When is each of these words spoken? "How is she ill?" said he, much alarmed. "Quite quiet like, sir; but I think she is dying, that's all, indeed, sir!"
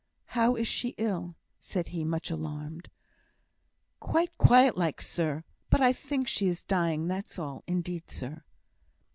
"How 0.33 0.55
is 0.55 0.67
she 0.67 0.95
ill?" 0.97 1.35
said 1.59 1.89
he, 1.89 2.03
much 2.03 2.31
alarmed. 2.31 2.89
"Quite 3.99 4.35
quiet 4.39 4.75
like, 4.75 4.99
sir; 4.99 5.43
but 5.69 5.79
I 5.79 5.93
think 5.93 6.27
she 6.27 6.47
is 6.47 6.63
dying, 6.63 7.07
that's 7.07 7.37
all, 7.37 7.63
indeed, 7.67 8.09
sir!" 8.09 8.41